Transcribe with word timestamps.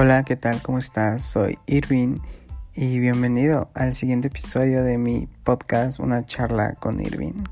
Hola, 0.00 0.22
¿qué 0.22 0.36
tal? 0.36 0.62
¿Cómo 0.62 0.78
estás? 0.78 1.24
Soy 1.24 1.58
Irving 1.66 2.20
y 2.72 3.00
bienvenido 3.00 3.68
al 3.74 3.96
siguiente 3.96 4.28
episodio 4.28 4.84
de 4.84 4.96
mi 4.96 5.26
podcast, 5.42 5.98
una 5.98 6.24
charla 6.24 6.74
con 6.74 7.00
Irving. 7.00 7.42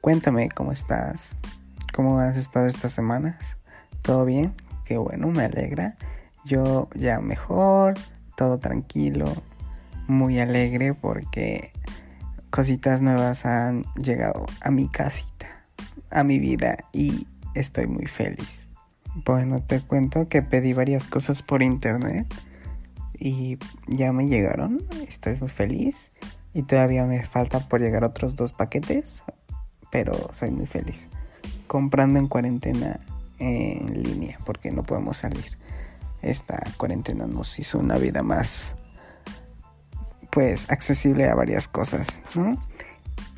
Cuéntame 0.00 0.48
cómo 0.48 0.72
estás, 0.72 1.36
cómo 1.92 2.18
has 2.18 2.38
estado 2.38 2.64
estas 2.64 2.92
semanas, 2.92 3.58
¿todo 4.00 4.24
bien? 4.24 4.54
Qué 4.86 4.96
bueno, 4.96 5.26
me 5.28 5.44
alegra. 5.44 5.98
Yo 6.46 6.88
ya 6.94 7.20
mejor, 7.20 7.92
todo 8.38 8.58
tranquilo, 8.58 9.30
muy 10.08 10.40
alegre 10.40 10.94
porque 10.94 11.72
cositas 12.48 13.02
nuevas 13.02 13.44
han 13.44 13.84
llegado 13.96 14.46
a 14.62 14.70
mi 14.70 14.88
casita, 14.88 15.66
a 16.08 16.24
mi 16.24 16.38
vida 16.38 16.78
y 16.94 17.26
estoy 17.54 17.86
muy 17.86 18.06
feliz. 18.06 18.65
Bueno, 19.24 19.62
te 19.62 19.80
cuento 19.80 20.28
que 20.28 20.42
pedí 20.42 20.74
varias 20.74 21.04
cosas 21.04 21.40
por 21.40 21.62
internet 21.62 22.26
y 23.18 23.58
ya 23.86 24.12
me 24.12 24.28
llegaron. 24.28 24.86
Estoy 25.08 25.36
muy 25.40 25.48
feliz 25.48 26.10
y 26.52 26.64
todavía 26.64 27.06
me 27.06 27.24
falta 27.24 27.60
por 27.60 27.80
llegar 27.80 28.04
otros 28.04 28.36
dos 28.36 28.52
paquetes, 28.52 29.24
pero 29.90 30.28
soy 30.34 30.50
muy 30.50 30.66
feliz. 30.66 31.08
Comprando 31.66 32.18
en 32.18 32.28
cuarentena 32.28 33.00
en 33.38 34.02
línea 34.02 34.38
porque 34.44 34.70
no 34.70 34.82
podemos 34.82 35.16
salir. 35.16 35.46
Esta 36.20 36.62
cuarentena 36.76 37.26
nos 37.26 37.58
hizo 37.58 37.78
una 37.78 37.96
vida 37.96 38.22
más 38.22 38.76
pues 40.30 40.70
accesible 40.70 41.26
a 41.30 41.34
varias 41.34 41.68
cosas, 41.68 42.20
¿no? 42.34 42.60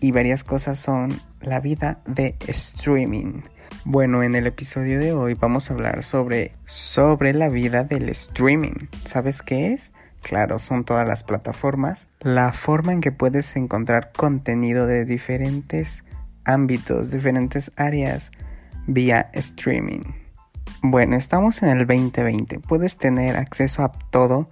Y 0.00 0.12
varias 0.12 0.44
cosas 0.44 0.78
son 0.78 1.20
la 1.40 1.60
vida 1.60 2.00
de 2.06 2.36
streaming. 2.46 3.42
Bueno, 3.84 4.22
en 4.22 4.34
el 4.34 4.46
episodio 4.46 5.00
de 5.00 5.12
hoy 5.12 5.34
vamos 5.34 5.70
a 5.70 5.74
hablar 5.74 6.02
sobre, 6.02 6.52
sobre 6.66 7.32
la 7.32 7.48
vida 7.48 7.84
del 7.84 8.08
streaming. 8.08 8.88
¿Sabes 9.04 9.42
qué 9.42 9.72
es? 9.72 9.92
Claro, 10.22 10.58
son 10.58 10.84
todas 10.84 11.06
las 11.08 11.24
plataformas. 11.24 12.08
La 12.20 12.52
forma 12.52 12.92
en 12.92 13.00
que 13.00 13.12
puedes 13.12 13.56
encontrar 13.56 14.12
contenido 14.12 14.86
de 14.86 15.04
diferentes 15.04 16.04
ámbitos, 16.44 17.10
diferentes 17.10 17.72
áreas 17.76 18.30
vía 18.86 19.30
streaming. 19.32 20.02
Bueno, 20.82 21.16
estamos 21.16 21.62
en 21.62 21.70
el 21.70 21.86
2020. 21.86 22.60
Puedes 22.60 22.96
tener 22.96 23.36
acceso 23.36 23.82
a 23.82 23.92
todo 24.10 24.48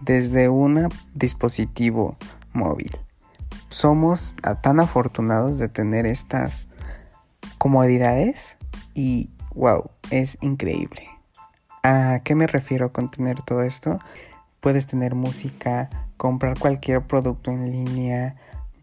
desde 0.00 0.48
un 0.48 0.88
dispositivo 1.14 2.16
móvil. 2.52 2.90
Somos 3.70 4.34
tan 4.62 4.80
afortunados 4.80 5.58
de 5.58 5.68
tener 5.68 6.04
estas 6.04 6.66
comodidades 7.56 8.56
y 8.94 9.30
wow, 9.54 9.90
es 10.10 10.38
increíble. 10.40 11.06
¿A 11.84 12.20
qué 12.24 12.34
me 12.34 12.48
refiero 12.48 12.92
con 12.92 13.08
tener 13.08 13.40
todo 13.42 13.62
esto? 13.62 14.00
Puedes 14.58 14.88
tener 14.88 15.14
música, 15.14 15.88
comprar 16.16 16.58
cualquier 16.58 17.06
producto 17.06 17.52
en 17.52 17.70
línea, 17.70 18.34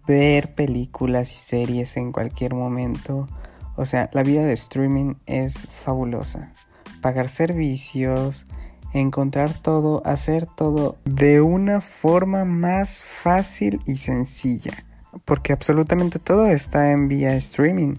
ver 0.07 0.55
películas 0.55 1.33
y 1.33 1.35
series 1.35 1.97
en 1.97 2.13
cualquier 2.13 2.55
momento. 2.55 3.27
O 3.75 3.85
sea, 3.85 4.09
la 4.13 4.23
vida 4.23 4.45
de 4.45 4.53
streaming 4.53 5.15
es 5.25 5.67
fabulosa. 5.67 6.53
Pagar 7.01 7.27
servicios, 7.27 8.47
encontrar 8.93 9.53
todo, 9.53 10.01
hacer 10.05 10.45
todo 10.45 10.97
de 11.05 11.41
una 11.41 11.81
forma 11.81 12.45
más 12.45 13.03
fácil 13.03 13.81
y 13.85 13.97
sencilla. 13.97 14.85
Porque 15.25 15.53
absolutamente 15.53 16.19
todo 16.19 16.47
está 16.47 16.91
en 16.91 17.07
vía 17.07 17.35
streaming. 17.35 17.95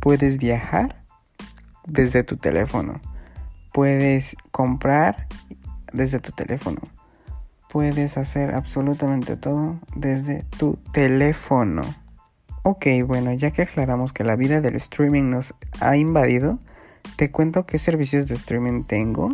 Puedes 0.00 0.38
viajar, 0.38 1.06
desde 1.86 2.24
tu 2.24 2.36
teléfono. 2.36 3.00
Puedes 3.72 4.36
comprar 4.50 5.26
desde 5.92 6.20
tu 6.20 6.32
teléfono. 6.32 6.80
Puedes 7.70 8.16
hacer 8.16 8.54
absolutamente 8.54 9.36
todo 9.36 9.80
desde 9.94 10.44
tu 10.58 10.78
teléfono. 10.92 11.82
Ok, 12.62 12.86
bueno, 13.06 13.32
ya 13.32 13.50
que 13.50 13.62
aclaramos 13.62 14.12
que 14.12 14.24
la 14.24 14.36
vida 14.36 14.60
del 14.60 14.76
streaming 14.76 15.30
nos 15.30 15.54
ha 15.80 15.96
invadido, 15.96 16.58
te 17.16 17.30
cuento 17.30 17.66
qué 17.66 17.78
servicios 17.78 18.26
de 18.26 18.34
streaming 18.34 18.84
tengo 18.84 19.32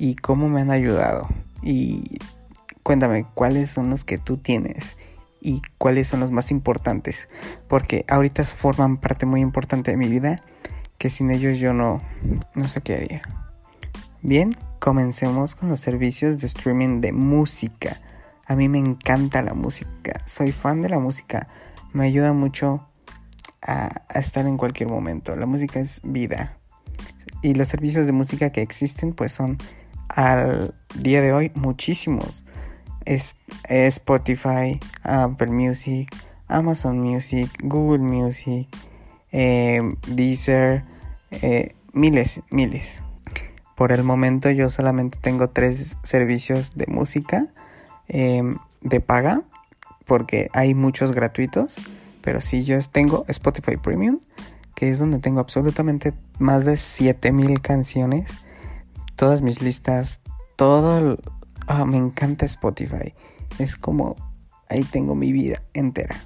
y 0.00 0.16
cómo 0.16 0.48
me 0.48 0.62
han 0.62 0.70
ayudado. 0.70 1.28
Y 1.62 2.18
cuéntame 2.82 3.26
cuáles 3.34 3.70
son 3.70 3.90
los 3.90 4.02
que 4.02 4.16
tú 4.16 4.38
tienes 4.38 4.96
y 5.42 5.60
cuáles 5.76 6.08
son 6.08 6.20
los 6.20 6.30
más 6.30 6.50
importantes, 6.50 7.28
porque 7.68 8.06
ahorita 8.08 8.42
forman 8.44 8.96
parte 8.96 9.26
muy 9.26 9.42
importante 9.42 9.90
de 9.90 9.98
mi 9.98 10.08
vida 10.08 10.40
que 10.96 11.10
sin 11.10 11.30
ellos 11.30 11.58
yo 11.58 11.74
no, 11.74 12.00
no 12.54 12.66
sé 12.66 12.80
qué 12.80 12.94
haría. 12.94 13.22
Bien, 14.22 14.56
comencemos 14.78 15.54
con 15.54 15.68
los 15.68 15.80
servicios 15.80 16.38
de 16.38 16.46
streaming 16.46 17.02
de 17.02 17.12
música. 17.12 18.00
A 18.46 18.56
mí 18.56 18.70
me 18.70 18.78
encanta 18.78 19.42
la 19.42 19.52
música, 19.52 20.22
soy 20.26 20.50
fan 20.50 20.80
de 20.80 20.88
la 20.88 20.98
música, 20.98 21.46
me 21.92 22.06
ayuda 22.06 22.32
mucho 22.32 22.88
a, 23.60 24.02
estar 24.14 24.46
en 24.46 24.56
cualquier 24.56 24.88
momento. 24.88 25.36
La 25.36 25.46
música 25.46 25.78
es 25.78 26.00
vida. 26.04 26.56
Y 27.42 27.54
los 27.54 27.68
servicios 27.68 28.06
de 28.06 28.12
música 28.12 28.50
que 28.50 28.62
existen 28.62 29.12
pues 29.12 29.32
son 29.32 29.58
al 30.14 30.74
día 30.94 31.20
de 31.20 31.32
hoy 31.32 31.52
muchísimos. 31.54 32.44
Es, 33.04 33.36
Spotify, 33.64 34.78
Apple 35.02 35.48
Music, 35.48 36.14
Amazon 36.48 36.98
Music, 36.98 37.50
Google 37.62 38.00
Music, 38.00 38.68
eh, 39.32 39.80
Deezer, 40.06 40.84
eh, 41.30 41.74
miles, 41.92 42.42
miles. 42.50 43.02
Por 43.76 43.92
el 43.92 44.02
momento 44.02 44.50
yo 44.50 44.68
solamente 44.68 45.18
tengo 45.20 45.48
tres 45.48 45.96
servicios 46.02 46.76
de 46.76 46.86
música 46.88 47.46
em, 48.08 48.58
de 48.82 49.00
paga, 49.00 49.42
porque 50.04 50.50
hay 50.52 50.74
muchos 50.74 51.12
gratuitos, 51.12 51.80
pero 52.20 52.40
sí 52.40 52.64
yo 52.64 52.76
tengo 52.92 53.24
Spotify 53.28 53.76
Premium, 53.76 54.18
que 54.74 54.90
es 54.90 54.98
donde 54.98 55.18
tengo 55.18 55.40
absolutamente 55.40 56.12
más 56.38 56.64
de 56.64 56.76
7000 56.76 57.60
canciones, 57.60 58.30
todas 59.20 59.42
mis 59.42 59.60
listas, 59.60 60.22
todo... 60.56 61.18
Ah, 61.66 61.84
me 61.84 61.98
encanta 61.98 62.46
Spotify. 62.46 63.12
Es 63.58 63.76
como 63.76 64.16
ahí 64.66 64.82
tengo 64.82 65.14
mi 65.14 65.30
vida 65.30 65.62
entera. 65.74 66.16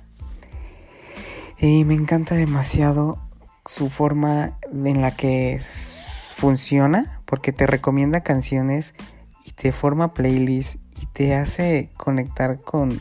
Y 1.58 1.84
me 1.84 1.94
encanta 1.94 2.36
demasiado 2.36 3.18
su 3.66 3.90
forma 3.90 4.60
en 4.72 5.02
la 5.02 5.10
que 5.10 5.60
funciona, 6.36 7.20
porque 7.24 7.52
te 7.52 7.66
recomienda 7.66 8.20
canciones 8.20 8.94
y 9.44 9.50
te 9.50 9.72
forma 9.72 10.14
playlists 10.14 10.78
y 11.02 11.06
te 11.06 11.34
hace 11.34 11.90
conectar 11.96 12.60
con 12.60 13.00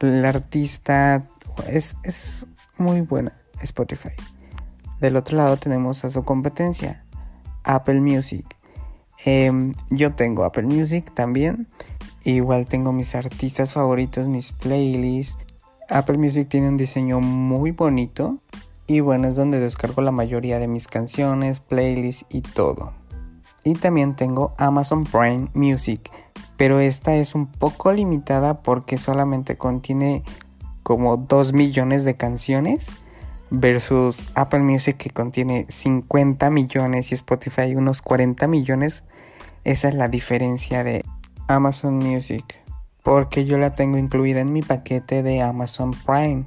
el 0.00 0.26
artista. 0.26 1.24
Es, 1.66 1.96
es 2.04 2.46
muy 2.76 3.00
buena 3.00 3.32
Spotify. 3.62 4.12
Del 5.00 5.16
otro 5.16 5.38
lado 5.38 5.56
tenemos 5.56 6.04
a 6.04 6.10
su 6.10 6.22
competencia, 6.22 7.02
Apple 7.64 8.02
Music. 8.02 8.59
Em, 9.24 9.74
yo 9.90 10.14
tengo 10.14 10.44
Apple 10.44 10.64
Music 10.64 11.12
también. 11.14 11.68
Igual 12.24 12.66
tengo 12.66 12.92
mis 12.92 13.14
artistas 13.14 13.72
favoritos, 13.72 14.28
mis 14.28 14.52
playlists. 14.52 15.38
Apple 15.88 16.18
Music 16.18 16.48
tiene 16.48 16.68
un 16.68 16.76
diseño 16.76 17.20
muy 17.20 17.72
bonito 17.72 18.38
y 18.86 19.00
bueno, 19.00 19.28
es 19.28 19.36
donde 19.36 19.60
descargo 19.60 20.02
la 20.02 20.10
mayoría 20.10 20.58
de 20.58 20.68
mis 20.68 20.86
canciones, 20.86 21.60
playlists 21.60 22.26
y 22.28 22.42
todo. 22.42 22.92
Y 23.64 23.74
también 23.74 24.16
tengo 24.16 24.52
Amazon 24.56 25.04
Prime 25.04 25.48
Music, 25.54 26.10
pero 26.56 26.80
esta 26.80 27.14
es 27.14 27.34
un 27.34 27.46
poco 27.46 27.92
limitada 27.92 28.62
porque 28.62 28.98
solamente 28.98 29.56
contiene 29.56 30.22
como 30.82 31.16
2 31.16 31.52
millones 31.52 32.04
de 32.04 32.16
canciones 32.16 32.90
versus 33.50 34.30
Apple 34.34 34.60
Music 34.60 34.96
que 34.96 35.10
contiene 35.10 35.66
50 35.68 36.50
millones 36.50 37.12
y 37.12 37.14
Spotify 37.14 37.74
unos 37.74 38.02
40 38.02 38.46
millones. 38.46 39.04
Esa 39.64 39.88
es 39.88 39.94
la 39.94 40.08
diferencia 40.08 40.84
de 40.84 41.04
Amazon 41.48 41.96
Music 41.96 42.60
porque 43.02 43.44
yo 43.44 43.58
la 43.58 43.74
tengo 43.74 43.98
incluida 43.98 44.40
en 44.40 44.52
mi 44.52 44.62
paquete 44.62 45.22
de 45.22 45.42
Amazon 45.42 45.92
Prime 46.06 46.44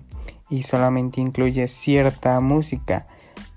y 0.49 0.63
solamente 0.63 1.21
incluye 1.21 1.67
cierta 1.67 2.39
música. 2.39 3.05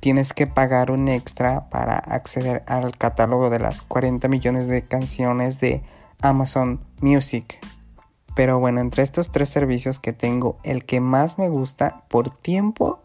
Tienes 0.00 0.32
que 0.32 0.46
pagar 0.46 0.90
un 0.90 1.08
extra 1.08 1.68
para 1.70 1.96
acceder 1.96 2.64
al 2.66 2.96
catálogo 2.96 3.50
de 3.50 3.58
las 3.58 3.82
40 3.82 4.28
millones 4.28 4.66
de 4.66 4.82
canciones 4.82 5.60
de 5.60 5.82
Amazon 6.22 6.80
Music. 7.00 7.58
Pero 8.34 8.58
bueno, 8.58 8.80
entre 8.80 9.02
estos 9.02 9.32
tres 9.32 9.48
servicios 9.48 9.98
que 9.98 10.12
tengo, 10.12 10.58
el 10.62 10.84
que 10.84 11.00
más 11.00 11.38
me 11.38 11.48
gusta 11.48 12.04
por 12.08 12.30
tiempo, 12.30 13.02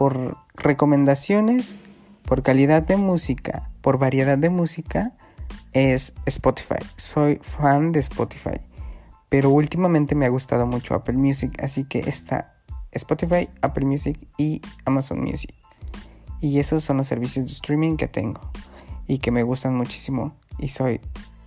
por 0.00 0.38
recomendaciones, 0.54 1.76
por 2.24 2.42
calidad 2.42 2.80
de 2.80 2.96
música, 2.96 3.70
por 3.82 3.98
variedad 3.98 4.38
de 4.38 4.48
música, 4.48 5.12
es 5.74 6.14
Spotify. 6.24 6.82
Soy 6.96 7.38
fan 7.42 7.92
de 7.92 8.00
Spotify. 8.00 8.62
Pero 9.28 9.50
últimamente 9.50 10.14
me 10.14 10.24
ha 10.24 10.30
gustado 10.30 10.66
mucho 10.66 10.94
Apple 10.94 11.18
Music, 11.18 11.62
así 11.62 11.84
que 11.84 11.98
esta 11.98 12.54
Spotify, 12.92 13.50
Apple 13.60 13.84
Music 13.84 14.18
y 14.38 14.62
Amazon 14.86 15.20
Music. 15.20 15.52
Y 16.40 16.60
esos 16.60 16.82
son 16.82 16.96
los 16.96 17.06
servicios 17.06 17.44
de 17.44 17.52
streaming 17.52 17.98
que 17.98 18.08
tengo 18.08 18.40
y 19.06 19.18
que 19.18 19.30
me 19.30 19.42
gustan 19.42 19.76
muchísimo 19.76 20.34
y 20.58 20.70
soy 20.70 21.02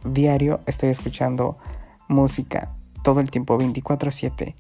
diario 0.05 0.61
estoy 0.67 0.89
escuchando 0.89 1.57
música 2.07 2.75
todo 3.01 3.19
el 3.19 3.31
tiempo, 3.31 3.57
24/7. 3.57 4.55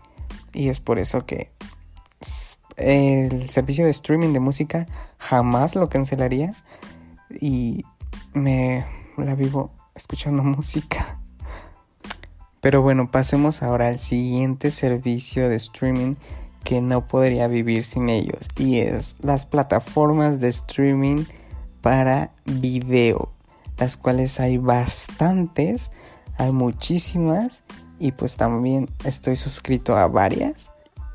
Y 0.51 0.69
es 0.69 0.79
por 0.79 0.97
eso 0.97 1.27
que 1.27 1.51
el 2.77 3.49
servicio 3.49 3.85
de 3.85 3.91
streaming 3.91 4.33
de 4.33 4.39
música 4.39 4.87
jamás 5.17 5.75
lo 5.75 5.89
cancelaría. 5.89 6.53
Y 7.29 7.83
me 8.33 8.85
la 9.17 9.35
vivo 9.35 9.71
escuchando 9.95 10.43
música. 10.43 11.19
Pero 12.61 12.81
bueno, 12.81 13.11
pasemos 13.11 13.61
ahora 13.61 13.87
al 13.87 13.99
siguiente 13.99 14.71
servicio 14.71 15.49
de 15.49 15.55
streaming 15.55 16.13
que 16.63 16.81
no 16.81 17.07
podría 17.07 17.47
vivir 17.47 17.83
sin 17.83 18.09
ellos. 18.09 18.47
Y 18.57 18.79
es 18.79 19.17
las 19.21 19.45
plataformas 19.45 20.39
de 20.39 20.47
streaming 20.49 21.25
para 21.81 22.31
video. 22.45 23.29
Las 23.77 23.97
cuales 23.97 24.39
hay 24.39 24.57
bastantes. 24.57 25.91
Hay 26.37 26.51
muchísimas. 26.51 27.63
Y 27.99 28.13
pues 28.13 28.37
también 28.37 28.89
estoy 29.03 29.35
suscrito 29.35 29.97
a 29.97 30.07
varias. 30.07 30.72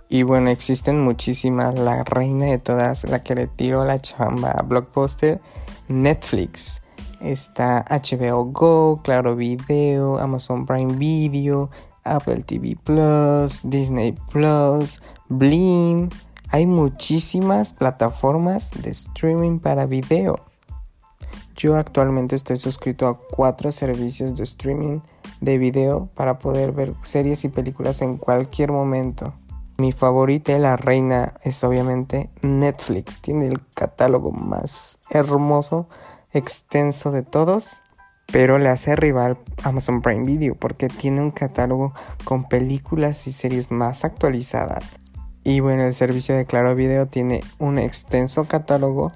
Y 0.08 0.22
bueno, 0.22 0.48
existen 0.50 1.00
muchísimas. 1.00 1.78
La 1.78 2.02
reina 2.02 2.46
de 2.46 2.58
todas, 2.58 3.04
la 3.04 3.22
que 3.22 3.34
le 3.34 3.46
tiró 3.46 3.84
la 3.84 4.00
chamba 4.00 4.64
Blockbuster, 4.66 5.40
Netflix. 5.88 6.82
Está 7.20 7.84
HBO 7.90 8.44
Go, 8.44 9.00
Claro 9.02 9.36
Video, 9.36 10.18
Amazon 10.18 10.64
Prime 10.64 10.94
Video, 10.94 11.68
Apple 12.04 12.42
TV 12.42 12.76
Plus, 12.82 13.60
Disney 13.64 14.12
Plus, 14.32 15.00
Blim. 15.28 16.08
Hay 16.50 16.66
muchísimas 16.66 17.74
plataformas 17.74 18.70
de 18.82 18.90
streaming 18.90 19.58
para 19.58 19.84
video. 19.84 20.36
Yo 21.54 21.76
actualmente 21.76 22.36
estoy 22.36 22.56
suscrito 22.56 23.08
a 23.08 23.18
cuatro 23.18 23.72
servicios 23.72 24.36
de 24.36 24.44
streaming 24.44 25.00
de 25.40 25.58
video 25.58 26.08
para 26.14 26.38
poder 26.38 26.72
ver 26.72 26.94
series 27.02 27.44
y 27.44 27.48
películas 27.48 28.00
en 28.00 28.16
cualquier 28.16 28.72
momento. 28.72 29.34
Mi 29.80 29.92
favorita 29.92 30.58
la 30.58 30.76
reina 30.76 31.34
es 31.44 31.62
obviamente 31.62 32.30
Netflix. 32.42 33.20
Tiene 33.20 33.46
el 33.46 33.64
catálogo 33.68 34.32
más 34.32 34.98
hermoso, 35.08 35.88
extenso 36.32 37.12
de 37.12 37.22
todos, 37.22 37.82
pero 38.26 38.58
le 38.58 38.70
hace 38.70 38.96
rival 38.96 39.38
Amazon 39.62 40.02
Prime 40.02 40.24
Video 40.24 40.56
porque 40.56 40.88
tiene 40.88 41.20
un 41.20 41.30
catálogo 41.30 41.94
con 42.24 42.48
películas 42.48 43.24
y 43.28 43.32
series 43.32 43.70
más 43.70 44.04
actualizadas. 44.04 44.90
Y 45.44 45.60
bueno, 45.60 45.84
el 45.84 45.92
servicio 45.92 46.36
de 46.36 46.44
Claro 46.44 46.74
Video 46.74 47.06
tiene 47.06 47.44
un 47.60 47.78
extenso 47.78 48.46
catálogo, 48.46 49.12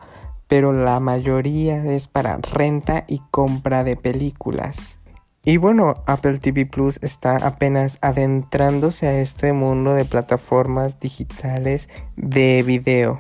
pero 0.47 0.73
la 0.73 1.01
mayoría 1.01 1.85
es 1.85 2.07
para 2.07 2.37
renta 2.37 3.03
y 3.09 3.21
compra 3.33 3.83
de 3.83 3.97
películas. 3.97 4.97
Y 5.45 5.57
bueno, 5.57 5.95
Apple 6.07 6.39
TV 6.39 6.67
Plus 6.67 7.01
está 7.03 7.37
apenas 7.37 7.99
adentrándose 8.01 9.09
a 9.09 9.19
este 9.19 9.53
mundo 9.53 9.93
de 9.93 10.05
plataformas 10.05 11.01
digitales 11.01 11.89
de 12.15 12.63
video. 12.63 13.19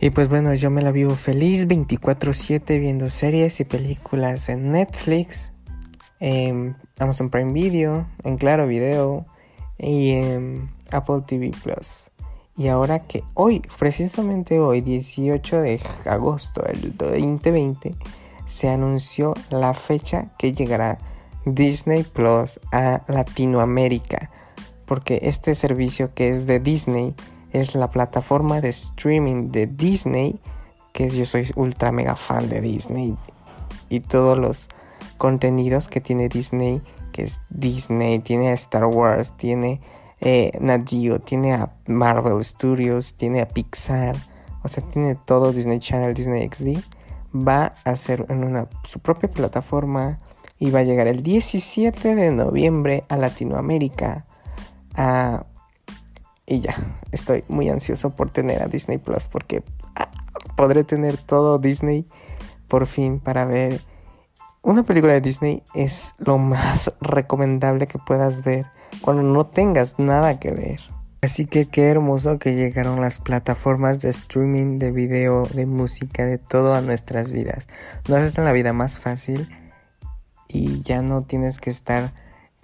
Y 0.00 0.10
pues 0.10 0.28
bueno, 0.28 0.52
yo 0.54 0.70
me 0.70 0.82
la 0.82 0.90
vivo 0.90 1.14
feliz 1.14 1.68
24/7 1.68 2.80
viendo 2.80 3.08
series 3.10 3.60
y 3.60 3.64
películas 3.64 4.48
en 4.48 4.72
Netflix, 4.72 5.52
en 6.18 6.76
Amazon 6.98 7.30
Prime 7.30 7.52
Video, 7.52 8.08
en 8.24 8.36
Claro 8.36 8.66
Video 8.66 9.24
y 9.78 10.10
en 10.10 10.68
Apple 10.90 11.22
TV 11.24 11.52
Plus. 11.62 12.10
Y 12.56 12.66
ahora 12.66 13.06
que 13.06 13.22
hoy, 13.34 13.62
precisamente 13.78 14.58
hoy, 14.58 14.80
18 14.80 15.60
de 15.60 15.80
agosto 16.06 16.62
del 16.62 16.96
2020, 16.96 17.94
se 18.46 18.68
anunció 18.68 19.34
la 19.50 19.74
fecha 19.74 20.32
que 20.36 20.52
llegará 20.52 20.98
Disney 21.44 22.02
Plus 22.04 22.60
a 22.72 23.02
Latinoamérica, 23.08 24.30
porque 24.86 25.20
este 25.22 25.54
servicio 25.54 26.12
que 26.14 26.30
es 26.30 26.46
de 26.46 26.60
Disney 26.60 27.14
es 27.52 27.74
la 27.74 27.90
plataforma 27.90 28.60
de 28.60 28.68
streaming 28.68 29.50
de 29.50 29.66
Disney, 29.66 30.40
que 30.92 31.08
yo 31.08 31.24
soy 31.26 31.50
ultra 31.56 31.92
mega 31.92 32.16
fan 32.16 32.48
de 32.48 32.60
Disney 32.60 33.16
y 33.88 34.00
todos 34.00 34.38
los 34.38 34.68
contenidos 35.18 35.88
que 35.88 36.00
tiene 36.00 36.28
Disney, 36.28 36.80
que 37.12 37.24
es 37.24 37.40
Disney, 37.50 38.20
tiene 38.20 38.48
a 38.48 38.54
Star 38.54 38.86
Wars, 38.86 39.36
tiene 39.36 39.80
eh, 40.20 40.52
Nat 40.60 40.88
tiene 41.24 41.54
a 41.54 41.72
Marvel 41.86 42.44
Studios, 42.44 43.14
tiene 43.14 43.40
a 43.40 43.48
Pixar, 43.48 44.16
o 44.62 44.68
sea, 44.68 44.82
tiene 44.84 45.14
todo 45.14 45.52
Disney 45.52 45.78
Channel, 45.78 46.14
Disney 46.14 46.48
XD, 46.48 46.78
va 47.34 47.74
a 47.84 47.96
ser 47.96 48.26
en 48.28 48.44
una, 48.44 48.68
su 48.84 49.00
propia 49.00 49.30
plataforma 49.30 50.20
y 50.60 50.70
va 50.70 50.80
a 50.80 50.84
llegar 50.84 51.08
el 51.08 51.22
17 51.24 52.14
de 52.14 52.30
noviembre 52.30 53.04
a 53.08 53.16
Latinoamérica. 53.16 54.26
Ah, 54.94 55.44
y 56.46 56.60
ya, 56.60 57.00
estoy 57.10 57.44
muy 57.48 57.70
ansioso 57.70 58.10
por 58.10 58.30
tener 58.30 58.62
a 58.62 58.66
Disney 58.66 58.98
Plus 58.98 59.26
porque 59.26 59.64
ah, 59.96 60.10
podré 60.56 60.84
tener 60.84 61.16
todo 61.16 61.58
Disney 61.58 62.06
por 62.68 62.86
fin 62.86 63.20
para 63.20 63.46
ver. 63.46 63.80
Una 64.62 64.82
película 64.82 65.14
de 65.14 65.22
Disney 65.22 65.62
es 65.74 66.14
lo 66.18 66.36
más 66.36 66.92
recomendable 67.00 67.86
que 67.86 67.98
puedas 67.98 68.44
ver 68.44 68.66
cuando 69.00 69.22
no 69.22 69.46
tengas 69.46 69.98
nada 69.98 70.38
que 70.38 70.50
ver. 70.50 70.80
Así 71.22 71.46
que 71.46 71.68
qué 71.68 71.88
hermoso 71.88 72.38
que 72.38 72.54
llegaron 72.54 73.00
las 73.00 73.18
plataformas 73.18 74.02
de 74.02 74.10
streaming, 74.10 74.78
de 74.78 74.90
video, 74.90 75.46
de 75.46 75.64
música, 75.64 76.26
de 76.26 76.36
todo 76.36 76.74
a 76.74 76.82
nuestras 76.82 77.32
vidas. 77.32 77.68
Nos 78.08 78.20
hacen 78.20 78.44
la 78.44 78.52
vida 78.52 78.74
más 78.74 78.98
fácil 78.98 79.48
y 80.52 80.82
ya 80.82 81.02
no 81.02 81.22
tienes 81.22 81.58
que 81.58 81.70
estar 81.70 82.12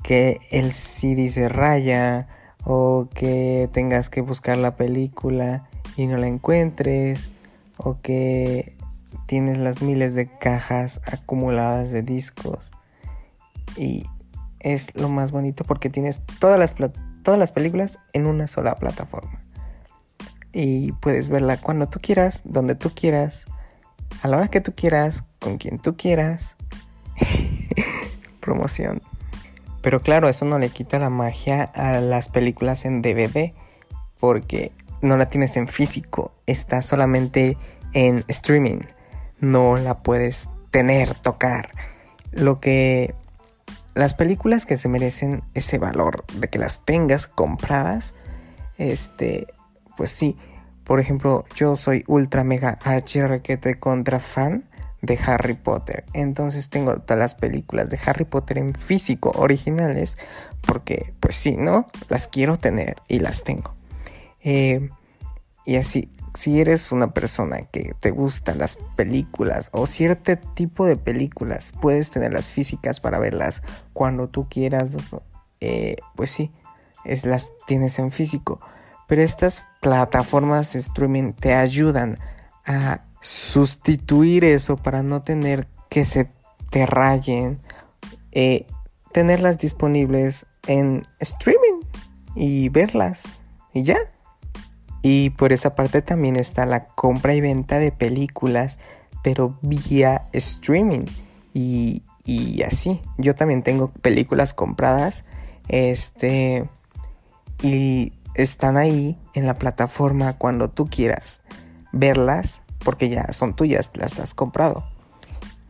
que 0.03 0.41
el 0.51 0.73
CD 0.73 1.29
se 1.29 1.49
raya 1.49 2.29
o 2.65 3.09
que 3.15 3.69
tengas 3.73 4.11
que 4.11 4.21
buscar 4.21 4.57
la 4.57 4.77
película 4.77 5.69
y 5.97 6.07
no 6.07 6.17
la 6.17 6.27
encuentres 6.27 7.29
o 7.77 8.01
que 8.01 8.77
tienes 9.27 9.59
las 9.59 9.83
miles 9.83 10.15
de 10.15 10.27
cajas 10.27 11.01
acumuladas 11.07 11.91
de 11.91 12.03
discos. 12.03 12.73
Y 13.77 14.05
es 14.61 14.95
lo 14.97 15.09
más 15.09 15.31
bonito 15.33 15.65
porque 15.65 15.91
tienes 15.91 16.23
todas 16.41 16.59
las, 16.59 16.75
todas 17.23 17.39
las 17.39 17.53
películas 17.53 18.01
en 18.13 18.27
una 18.27 18.49
sola 18.49 18.75
plataforma. 18.77 19.41
Y 20.53 20.93
puedes 20.93 21.29
verla 21.29 21.59
cuando 21.59 21.89
tú 21.89 22.01
quieras, 22.01 22.43
donde 22.45 22.75
tú 22.75 22.91
quieras, 22.95 23.47
a 24.23 24.29
la 24.29 24.39
hora 24.39 24.49
que 24.49 24.61
tú 24.61 24.73
quieras, 24.75 25.23
con 25.39 25.59
quien 25.59 25.79
tú 25.79 25.97
quieras 25.97 26.57
promoción. 28.47 29.03
Pero 29.83 30.01
claro, 30.01 30.29
eso 30.29 30.45
no 30.45 30.59
le 30.59 30.71
quita 30.71 30.99
la 30.99 31.11
magia 31.11 31.63
a 31.63 32.01
las 32.01 32.29
películas 32.29 32.87
en 32.87 33.03
DVD 33.03 33.53
porque 34.19 34.73
no 35.03 35.17
la 35.17 35.27
tienes 35.27 35.57
en 35.57 35.69
físico, 35.69 36.33
está 36.47 36.81
solamente 36.81 37.59
en 37.93 38.25
streaming. 38.29 38.81
No 39.41 39.77
la 39.77 39.99
puedes 40.03 40.49
tener, 40.71 41.15
tocar. 41.15 41.71
Lo 42.33 42.61
que 42.61 43.15
las 43.95 44.15
películas 44.15 44.67
que 44.67 44.77
se 44.77 44.89
merecen 44.89 45.43
ese 45.55 45.79
valor 45.79 46.25
de 46.35 46.49
que 46.49 46.59
las 46.59 46.85
tengas 46.85 47.27
compradas, 47.27 48.15
este, 48.79 49.47
pues 49.97 50.11
sí. 50.11 50.37
Por 50.85 51.01
ejemplo, 51.01 51.45
yo 51.55 51.77
soy 51.77 52.05
ultra 52.07 52.45
mega 52.45 52.79
archi 52.85 53.21
requete 53.21 53.79
contra 53.79 54.21
fan 54.21 54.65
de 55.03 55.19
Harry 55.27 55.55
Potter. 55.55 56.05
Entonces 56.13 56.71
tengo 56.71 56.97
todas 57.01 57.19
las 57.19 57.35
películas 57.35 57.91
de 57.91 57.99
Harry 58.05 58.25
Potter 58.25 58.59
en 58.59 58.75
físico 58.75 59.33
originales 59.37 60.19
porque 60.67 61.15
pues 61.21 61.37
sí, 61.37 61.57
¿no? 61.57 61.87
Las 62.09 62.29
quiero 62.29 62.59
tener 62.59 62.97
y 63.09 63.21
las 63.21 63.45
tengo. 63.45 63.75
Eh, 64.43 64.91
y 65.65 65.77
así, 65.77 66.11
si 66.35 66.61
eres 66.61 66.93
una 66.93 67.13
persona 67.13 67.63
que 67.63 67.95
te 67.99 68.11
gustan 68.11 68.59
las 68.59 68.77
películas 68.95 69.71
o 69.73 69.87
cierto 69.87 70.37
tipo 70.37 70.85
de 70.87 70.97
películas, 70.97 71.73
puedes 71.81 72.11
tenerlas 72.11 72.53
físicas 72.53 73.01
para 73.01 73.19
verlas 73.19 73.63
cuando 73.93 74.29
tú 74.29 74.47
quieras. 74.49 74.97
Eh, 75.61 75.97
pues 76.15 76.31
sí, 76.31 76.53
es, 77.05 77.25
las 77.25 77.49
tienes 77.67 77.99
en 77.99 78.13
físico. 78.13 78.61
Pero 79.09 79.23
estas 79.23 79.63
plataformas 79.81 80.73
de 80.73 80.81
streaming 80.81 81.33
te 81.33 81.55
ayudan 81.55 82.19
a 82.67 83.06
sustituir 83.27 84.45
eso 84.45 84.77
para 84.77 85.03
no 85.03 85.21
tener 85.21 85.67
que 85.89 86.05
se 86.05 86.31
te 86.71 86.87
rayen, 86.87 87.61
eh, 88.31 88.67
tenerlas 89.11 89.59
disponibles 89.59 90.47
en 90.69 91.03
streaming 91.19 91.81
y 92.37 92.69
verlas 92.69 93.25
y 93.75 93.83
ya. 93.83 93.99
Y 95.03 95.31
por 95.31 95.53
esa 95.53 95.75
parte 95.75 96.03
también 96.03 96.37
está 96.37 96.67
la 96.67 96.85
compra 96.85 97.35
y 97.35 97.41
venta 97.41 97.81
de 97.81 97.91
películas, 97.91 98.79
pero 99.25 99.59
vía 99.61 100.29
streaming. 100.33 101.07
Y, 101.53 102.05
y 102.25 102.63
así. 102.63 103.03
Yo 103.19 103.35
también 103.35 103.65
tengo 103.65 103.91
películas 103.91 104.55
compradas. 104.55 105.25
Este. 105.67 106.69
Y 107.61 108.13
están 108.35 108.77
ahí 108.77 109.19
en 109.35 109.47
la 109.47 109.55
plataforma 109.55 110.35
cuando 110.35 110.71
tú 110.71 110.87
quieras 110.87 111.41
verlas 111.91 112.63
porque 112.87 113.09
ya 113.09 113.33
son 113.33 113.57
tuyas, 113.57 113.91
las 113.95 114.21
has 114.21 114.33
comprado. 114.33 114.85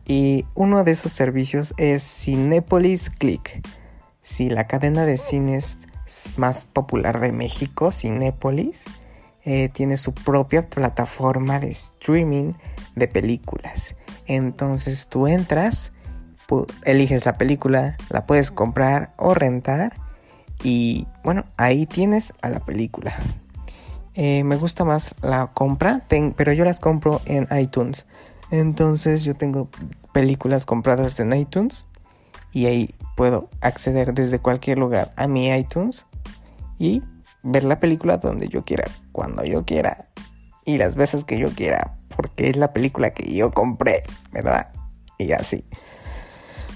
Y 0.05 0.45
uno 0.53 0.83
de 0.83 0.91
esos 0.91 1.11
servicios 1.11 1.73
es 1.77 2.03
Cinepolis 2.03 3.09
Click. 3.09 3.67
Si 4.21 4.51
la 4.51 4.67
cadena 4.67 5.03
de 5.03 5.17
cines 5.17 5.79
más 6.37 6.65
popular 6.65 7.19
de 7.19 7.31
México, 7.31 7.91
Cinepolis, 7.91 8.85
eh, 9.45 9.69
tiene 9.69 9.97
su 9.97 10.13
propia 10.13 10.67
plataforma 10.67 11.59
de 11.59 11.69
streaming 11.69 12.51
de 12.95 13.07
películas. 13.07 13.95
Entonces 14.27 15.07
tú 15.07 15.25
entras, 15.25 15.93
eliges 16.85 17.25
la 17.25 17.39
película, 17.39 17.97
la 18.11 18.27
puedes 18.27 18.51
comprar 18.51 19.15
o 19.17 19.33
rentar 19.33 19.95
y 20.63 21.07
bueno, 21.23 21.45
ahí 21.57 21.87
tienes 21.87 22.31
a 22.43 22.49
la 22.49 22.59
película. 22.59 23.15
Eh, 24.19 24.43
me 24.43 24.55
gusta 24.55 24.83
más 24.83 25.13
la 25.21 25.45
compra, 25.53 26.01
pero 26.35 26.51
yo 26.51 26.65
las 26.65 26.79
compro 26.79 27.21
en 27.25 27.47
iTunes. 27.55 28.07
Entonces 28.49 29.23
yo 29.23 29.35
tengo 29.35 29.69
películas 30.11 30.65
compradas 30.65 31.19
en 31.19 31.33
iTunes 31.33 31.87
y 32.51 32.65
ahí 32.65 32.95
puedo 33.15 33.47
acceder 33.61 34.15
desde 34.15 34.39
cualquier 34.39 34.79
lugar 34.79 35.13
a 35.17 35.27
mi 35.27 35.49
iTunes 35.49 36.07
y 36.79 37.03
ver 37.43 37.63
la 37.63 37.79
película 37.79 38.17
donde 38.17 38.47
yo 38.47 38.65
quiera, 38.65 38.85
cuando 39.11 39.43
yo 39.43 39.65
quiera 39.65 40.09
y 40.65 40.79
las 40.79 40.95
veces 40.95 41.23
que 41.23 41.37
yo 41.37 41.51
quiera, 41.51 41.95
porque 42.15 42.49
es 42.49 42.57
la 42.57 42.73
película 42.73 43.11
que 43.11 43.31
yo 43.35 43.51
compré, 43.51 44.01
¿verdad? 44.31 44.71
Y 45.19 45.31
así. 45.31 45.63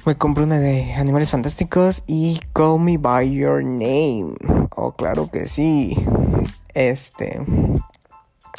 Me 0.06 0.16
compré 0.16 0.44
una 0.44 0.60
de 0.60 0.94
Animales 0.94 1.32
Fantásticos 1.32 2.04
y 2.06 2.40
Call 2.54 2.80
Me 2.80 3.00
By 3.00 3.34
Your 3.34 3.64
Name. 3.64 4.36
Oh, 4.76 4.94
claro 4.94 5.30
que 5.32 5.48
sí. 5.48 5.96
Este. 6.74 7.46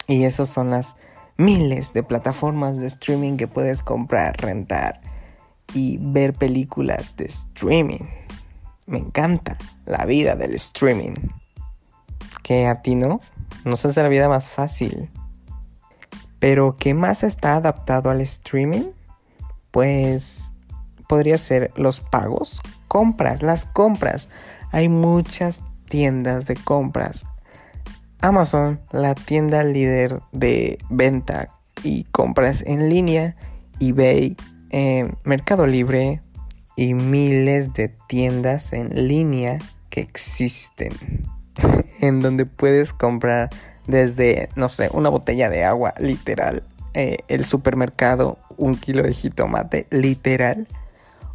Y 0.06 0.24
esas 0.24 0.48
son 0.48 0.70
las 0.70 0.96
miles 1.36 1.92
de 1.92 2.02
plataformas 2.02 2.78
de 2.78 2.86
streaming 2.86 3.36
que 3.36 3.48
puedes 3.48 3.82
comprar, 3.82 4.36
rentar 4.40 5.00
y 5.74 5.98
ver 6.00 6.34
películas 6.34 7.16
de 7.16 7.26
streaming. 7.26 8.04
Me 8.86 8.98
encanta 8.98 9.56
la 9.84 10.04
vida 10.04 10.34
del 10.34 10.54
streaming. 10.54 11.14
Que 12.42 12.66
a 12.66 12.82
ti 12.82 12.94
no 12.94 13.20
nos 13.64 13.84
hace 13.84 14.02
la 14.02 14.08
vida 14.08 14.28
más 14.28 14.50
fácil. 14.50 15.10
Pero 16.38 16.76
¿qué 16.76 16.94
más 16.94 17.22
está 17.22 17.54
adaptado 17.54 18.10
al 18.10 18.20
streaming? 18.20 18.90
Pues 19.70 20.52
podría 21.08 21.38
ser 21.38 21.72
los 21.76 22.00
pagos, 22.00 22.60
compras, 22.88 23.42
las 23.42 23.64
compras. 23.64 24.28
Hay 24.72 24.88
muchas 24.88 25.60
tiendas 25.88 26.46
de 26.46 26.56
compras. 26.56 27.26
Amazon, 28.22 28.80
la 28.92 29.16
tienda 29.16 29.64
líder 29.64 30.20
de 30.30 30.78
venta 30.88 31.48
y 31.82 32.04
compras 32.04 32.62
en 32.64 32.88
línea, 32.88 33.34
eBay, 33.80 34.36
eh, 34.70 35.12
Mercado 35.24 35.66
Libre 35.66 36.22
y 36.76 36.94
miles 36.94 37.72
de 37.72 37.88
tiendas 37.88 38.72
en 38.72 39.08
línea 39.08 39.58
que 39.90 40.00
existen 40.02 40.92
en 42.00 42.20
donde 42.20 42.46
puedes 42.46 42.92
comprar 42.92 43.50
desde, 43.88 44.48
no 44.54 44.68
sé, 44.68 44.88
una 44.92 45.08
botella 45.08 45.50
de 45.50 45.64
agua, 45.64 45.92
literal, 45.98 46.62
eh, 46.94 47.16
el 47.26 47.44
supermercado, 47.44 48.38
un 48.56 48.76
kilo 48.76 49.02
de 49.02 49.14
jitomate, 49.14 49.88
literal, 49.90 50.68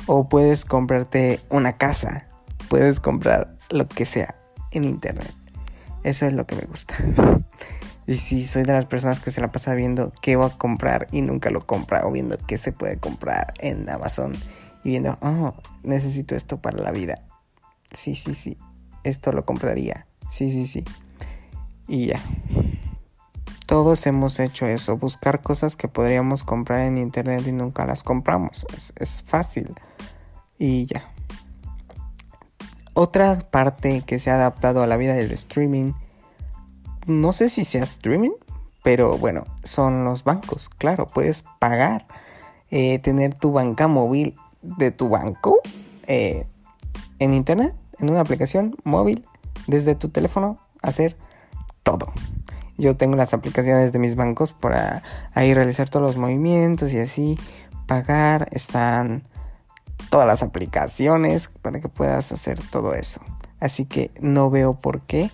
o 0.06 0.30
puedes 0.30 0.64
comprarte 0.64 1.42
una 1.50 1.76
casa, 1.78 2.28
puedes 2.70 3.02
comprar 3.02 3.58
lo 3.70 3.90
que 3.90 4.06
sea 4.06 4.36
en 4.72 4.86
internet. 4.86 5.34
Eso 6.08 6.26
es 6.26 6.32
lo 6.32 6.48
que 6.48 6.56
me 6.56 6.62
gusta. 6.62 6.96
Y 8.08 8.16
si 8.16 8.46
soy 8.46 8.64
de 8.64 8.72
las 8.72 8.86
personas 8.86 9.20
que 9.20 9.30
se 9.30 9.42
la 9.42 9.52
pasa 9.52 9.74
viendo 9.74 10.14
qué 10.22 10.38
va 10.38 10.46
a 10.46 10.58
comprar 10.58 11.10
y 11.12 11.22
nunca 11.22 11.50
lo 11.50 11.68
compra, 11.68 12.08
o 12.08 12.12
viendo 12.14 12.38
qué 12.48 12.58
se 12.58 12.72
puede 12.72 12.96
comprar 12.98 13.54
en 13.60 13.90
Amazon 13.90 14.34
y 14.86 14.92
viendo, 14.92 15.18
oh, 15.20 15.54
necesito 15.84 16.34
esto 16.34 16.62
para 16.62 16.78
la 16.78 16.92
vida. 16.92 17.26
Sí, 17.92 18.16
sí, 18.16 18.36
sí, 18.36 18.58
esto 19.04 19.34
lo 19.34 19.44
compraría. 19.44 20.08
Sí, 20.30 20.50
sí, 20.50 20.66
sí. 20.66 20.86
Y 21.90 22.06
ya. 22.06 22.22
Todos 23.66 24.08
hemos 24.08 24.40
hecho 24.40 24.66
eso, 24.66 24.96
buscar 24.96 25.42
cosas 25.42 25.76
que 25.76 25.90
podríamos 25.90 26.46
comprar 26.46 26.84
en 26.84 26.98
internet 26.98 27.46
y 27.46 27.52
nunca 27.52 27.86
las 27.86 28.04
compramos. 28.04 28.66
Es, 28.74 28.94
es 28.96 29.24
fácil. 29.24 29.76
Y 30.58 30.86
ya. 30.86 31.12
Otra 33.00 33.38
parte 33.52 34.02
que 34.02 34.18
se 34.18 34.32
ha 34.32 34.34
adaptado 34.34 34.82
a 34.82 34.88
la 34.88 34.98
vida 34.98 35.14
del 35.14 35.32
streaming 35.32 35.94
no 37.06 37.32
sé 37.32 37.48
si 37.48 37.64
sea 37.64 37.84
streaming, 37.84 38.32
pero 38.84 39.20
bueno, 39.20 39.46
son 39.64 40.04
los 40.04 40.24
bancos. 40.24 40.72
Claro, 40.80 41.06
puedes 41.06 41.44
pagar, 41.60 42.08
eh, 42.72 42.98
tener 42.98 43.36
tu 43.36 43.52
banca 43.52 43.88
móvil 43.88 44.36
de 44.64 44.90
tu 44.90 45.10
banco 45.10 45.60
eh, 46.08 46.48
en 47.20 47.36
internet, 47.36 47.76
en 48.00 48.10
una 48.10 48.22
aplicación 48.22 48.76
móvil, 48.84 49.24
desde 49.68 49.94
tu 49.94 50.10
teléfono, 50.10 50.58
hacer 50.82 51.16
todo. 51.84 52.12
Yo 52.80 52.98
tengo 52.98 53.16
las 53.16 53.36
aplicaciones 53.36 53.92
de 53.92 54.00
mis 54.00 54.16
bancos 54.16 54.54
para 54.54 55.04
ahí 55.36 55.54
realizar 55.54 55.88
todos 55.88 56.04
los 56.04 56.18
movimientos 56.18 56.92
y 56.92 56.98
así 56.98 57.38
pagar. 57.86 58.48
Están 58.50 59.22
todas 60.10 60.28
las 60.28 60.44
aplicaciones 60.44 61.50
para 61.62 61.80
que 61.80 61.90
puedas 61.90 62.32
hacer 62.32 62.60
todo 62.70 62.94
eso. 62.94 63.22
Así 63.60 63.86
que 63.86 64.12
no 64.22 64.50
veo 64.50 64.76
por 64.76 65.02
qué 65.02 65.32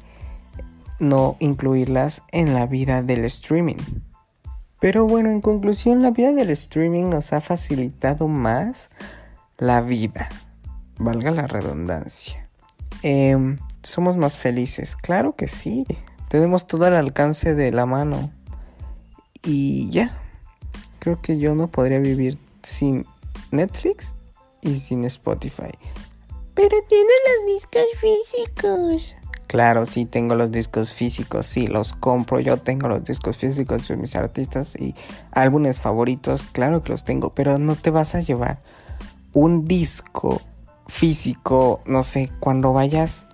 no 1.00 1.36
incluirlas 1.39 2.24
en 2.32 2.53
la 2.53 2.65
vida 2.65 3.01
del 3.01 3.25
streaming. 3.25 3.77
Pero 4.79 5.05
bueno, 5.05 5.32
en 5.32 5.41
conclusión, 5.41 6.01
la 6.01 6.12
vida 6.12 6.34
del 6.34 6.50
streaming 6.50 7.10
nos 7.10 7.34
ha 7.34 7.41
facilitado 7.41 8.27
más 8.27 8.89
la 9.58 9.82
vida, 9.82 10.29
valga 10.98 11.32
la 11.32 11.48
redundancia. 11.48 12.50
Em, 13.01 13.60
somos 13.82 14.17
más 14.17 14.38
felices, 14.38 14.96
claro 14.96 15.36
que 15.36 15.48
sí. 15.48 15.86
Tenemos 16.27 16.67
todo 16.67 16.86
al 16.86 16.96
alcance 16.96 17.53
de 17.53 17.72
la 17.72 17.86
mano. 17.86 18.32
Y 19.43 19.89
ya, 19.89 20.12
creo 21.00 21.22
que 21.22 21.38
yo 21.38 21.55
no 21.55 21.67
podría 21.67 22.00
vivir 22.00 22.39
sin 22.62 23.05
Netflix 23.51 24.15
y 24.63 24.77
sin 24.77 25.03
Spotify. 25.05 25.72
Pero 26.53 26.77
tiene 26.88 27.10
los 27.27 27.55
discos 27.55 27.86
físicos. 28.00 29.15
Claro, 29.48 29.86
sí 29.86 30.05
tengo 30.05 30.34
los 30.36 30.51
discos 30.51 30.93
físicos, 30.93 31.46
sí 31.46 31.67
los 31.67 31.93
compro. 31.93 32.39
Yo 32.39 32.58
tengo 32.58 32.88
los 32.88 33.03
discos 33.03 33.38
físicos 33.38 33.88
de 33.88 33.98
mis 33.98 34.15
artistas 34.15 34.75
y 34.75 34.96
álbumes 35.32 35.79
favoritos, 35.79 36.43
claro 36.51 36.82
que 36.82 36.89
los 36.91 37.03
tengo, 37.03 37.36
pero 37.36 37.60
no 37.60 37.75
te 37.75 37.91
vas 37.91 38.15
a 38.15 38.22
llevar 38.22 38.62
un 39.32 39.65
disco 39.65 40.41
físico, 40.88 41.82
no 41.86 42.03
sé, 42.03 42.32
cuando 42.39 42.74
vayas 42.74 43.27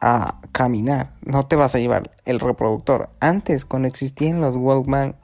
a 0.00 0.40
caminar, 0.52 1.14
no 1.22 1.46
te 1.46 1.56
vas 1.56 1.74
a 1.74 1.78
llevar 1.78 2.12
el 2.24 2.40
reproductor. 2.40 3.10
Antes, 3.20 3.64
cuando 3.64 3.88
existían 3.88 4.40
los 4.40 4.56
Walkman 4.56 5.16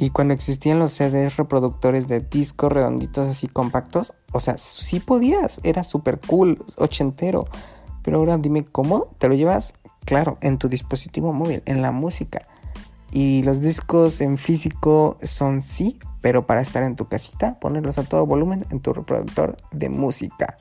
y 0.00 0.08
cuando 0.08 0.32
existían 0.32 0.78
los 0.78 0.92
CDs 0.92 1.36
reproductores 1.36 2.08
de 2.08 2.20
discos 2.20 2.72
redonditos 2.72 3.28
así 3.28 3.48
compactos, 3.48 4.14
o 4.32 4.40
sea, 4.40 4.56
sí 4.56 4.98
podías, 4.98 5.60
era 5.62 5.82
súper 5.82 6.18
cool, 6.26 6.64
ochentero. 6.78 7.44
Pero 8.02 8.16
ahora 8.16 8.38
dime 8.38 8.64
cómo 8.64 9.08
te 9.18 9.28
lo 9.28 9.34
llevas, 9.34 9.74
claro, 10.06 10.38
en 10.40 10.56
tu 10.56 10.70
dispositivo 10.70 11.34
móvil, 11.34 11.62
en 11.66 11.82
la 11.82 11.92
música. 11.92 12.46
Y 13.12 13.42
los 13.42 13.60
discos 13.60 14.22
en 14.22 14.38
físico 14.38 15.18
son 15.22 15.60
sí, 15.60 15.98
pero 16.22 16.46
para 16.46 16.62
estar 16.62 16.82
en 16.82 16.96
tu 16.96 17.06
casita, 17.06 17.60
ponerlos 17.60 17.98
a 17.98 18.04
todo 18.04 18.24
volumen 18.24 18.64
en 18.70 18.80
tu 18.80 18.94
reproductor 18.94 19.58
de 19.70 19.90
música 19.90 20.56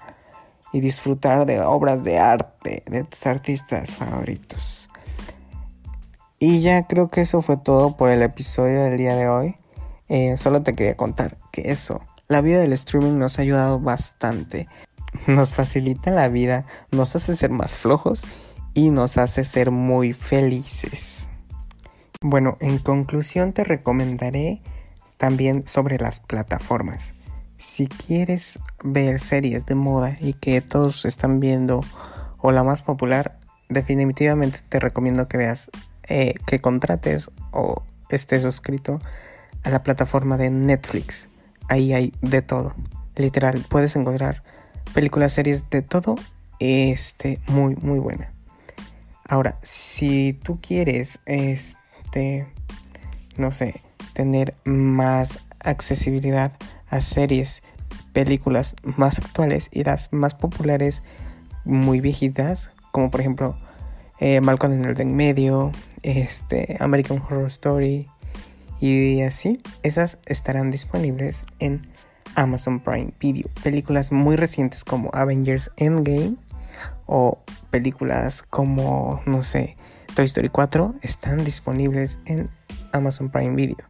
y 0.74 0.82
disfrutar 0.82 1.46
de 1.46 1.62
obras 1.62 2.04
de 2.04 2.20
arte 2.20 2.84
de 2.88 3.06
tus 3.06 3.26
artistas 3.26 3.92
favoritos. 3.92 4.89
Y 6.40 6.62
ya 6.62 6.88
creo 6.88 7.10
que 7.10 7.22
eso 7.22 7.42
fue 7.42 7.58
todo 7.58 7.98
por 7.98 8.10
el 8.10 8.22
episodio 8.22 8.84
del 8.84 8.98
día 8.98 9.16
de 9.16 9.28
hoy. 9.28 9.56
Eh, 10.08 10.38
solo 10.38 10.64
te 10.64 10.74
quería 10.74 10.96
contar 10.96 11.38
que 11.52 11.72
eso, 11.72 12.02
la 12.28 12.42
vida 12.42 12.60
del 12.60 12.74
streaming 12.74 13.18
nos 13.18 13.38
ha 13.38 13.44
ayudado 13.44 13.80
bastante 13.80 14.68
nos 15.28 15.56
facilita 15.56 16.12
la 16.12 16.28
vida, 16.28 16.66
nos 16.92 17.16
hace 17.16 17.36
ser 17.36 17.52
más 17.52 17.76
flojos 17.76 18.24
y 18.74 18.90
nos 18.90 19.18
hace 19.18 19.44
ser 19.44 19.72
muy 19.72 20.14
felices. 20.14 21.28
Bueno, 22.22 22.58
en 22.60 22.80
conclusión 22.80 23.54
te 23.54 23.64
recomendaré 23.64 24.62
también 25.18 25.66
sobre 25.68 25.98
las 25.98 26.20
plataformas. 26.20 27.14
Si 27.58 27.88
quieres 27.88 28.60
ver 28.84 29.20
series 29.20 29.66
de 29.66 29.76
moda 29.76 30.16
y 30.20 30.34
que 30.34 30.62
todos 30.62 31.06
están 31.06 31.40
viendo 31.40 31.82
o 32.38 32.52
la 32.52 32.64
más 32.64 32.82
popular, 32.82 33.38
definitivamente 33.68 34.60
te 34.68 34.80
recomiendo 34.80 35.28
que 35.28 35.38
veas, 35.38 35.70
eh, 36.10 36.36
que 36.46 36.60
contrates 36.60 37.32
o 37.52 37.84
estés 38.10 38.42
suscrito 38.42 39.00
a 39.64 39.70
la 39.70 39.84
plataforma 39.84 40.38
de 40.38 40.50
Netflix. 40.50 41.30
Ahí 41.70 41.94
hay 41.94 42.14
de 42.22 42.42
todo. 42.42 42.74
Literal, 43.16 43.64
puedes 43.70 43.96
encontrar 43.96 44.44
películas, 44.94 45.34
series, 45.34 45.70
de 45.70 45.82
todo, 45.82 46.16
este, 46.60 47.40
muy, 47.48 47.76
muy 47.76 48.00
buena. 48.00 48.34
Ahora, 49.28 49.60
si 49.62 50.34
tú 50.34 50.60
quieres, 50.60 51.20
este, 51.26 52.48
no 53.38 53.52
sé, 53.52 53.82
tener 54.14 54.56
más 54.66 55.46
accesibilidad 55.60 56.54
a 56.90 57.02
series, 57.02 57.62
películas 58.14 58.76
más 58.84 59.20
actuales 59.20 59.70
y 59.72 59.84
las 59.84 60.12
más 60.12 60.34
populares, 60.34 61.04
muy 61.66 62.02
viejitas, 62.02 62.72
como 62.92 63.12
por 63.12 63.20
ejemplo 63.20 63.58
eh, 64.20 64.42
Malcolm 64.42 64.74
en 64.74 64.86
el 64.86 65.00
en 65.00 65.16
medio, 65.16 65.72
este, 66.04 66.78
American 66.80 67.22
Horror 67.22 67.48
Story 67.48 68.08
y 68.80 69.22
así, 69.22 69.62
esas 69.84 70.20
estarán 70.26 70.72
disponibles 70.72 71.44
en 71.60 71.82
Amazon 72.36 72.80
Prime 72.80 73.14
Video. 73.20 73.50
Películas 73.64 74.12
muy 74.12 74.36
recientes 74.36 74.84
como 74.84 75.10
Avengers 75.14 75.72
Endgame 75.76 76.36
o 77.06 77.44
películas 77.72 78.42
como, 78.44 79.22
no 79.26 79.44
sé, 79.44 79.76
Toy 80.16 80.26
Story 80.26 80.50
4 80.50 80.96
están 81.02 81.44
disponibles 81.44 82.20
en 82.26 82.50
Amazon 82.94 83.30
Prime 83.30 83.56
Video. 83.56 83.86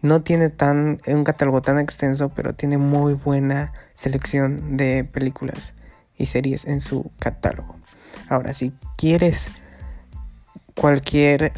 No 0.00 0.22
tiene 0.22 0.48
tan, 0.48 0.98
un 1.06 1.24
catálogo 1.24 1.62
tan 1.62 1.78
extenso, 1.78 2.30
pero 2.30 2.54
tiene 2.54 2.78
muy 2.78 3.14
buena 3.14 3.72
selección 3.94 4.76
de 4.76 5.04
películas 5.04 5.74
y 6.16 6.26
series 6.26 6.64
en 6.64 6.80
su 6.80 7.10
catálogo. 7.18 7.76
Ahora, 8.28 8.52
si 8.52 8.72
quieres 8.96 9.50
cualquier, 10.74 11.52